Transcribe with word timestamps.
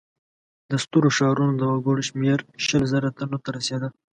د 0.69 0.71
سترو 0.83 1.09
ښارونو 1.17 1.53
د 1.57 1.61
وګړو 1.73 2.03
شمېر 2.09 2.39
شل 2.67 2.83
زره 2.93 3.09
تنو 3.17 3.37
ته 3.43 3.49
رسېده. 3.57 3.89